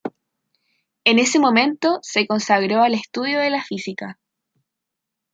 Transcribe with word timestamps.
En 1.03 1.19
ese 1.19 1.37
momento, 1.37 1.99
se 2.01 2.25
consagró 2.25 2.81
al 2.81 2.95
estudio 2.95 3.37
de 3.39 3.51
la 3.51 3.63
física. 3.63 4.17